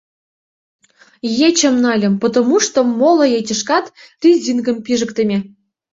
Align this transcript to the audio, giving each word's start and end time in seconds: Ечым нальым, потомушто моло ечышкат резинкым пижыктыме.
Ечым 1.47 1.75
нальым, 1.83 2.13
потомушто 2.21 2.79
моло 2.99 3.25
ечышкат 3.39 3.85
резинкым 4.21 4.77
пижыктыме. 4.85 5.37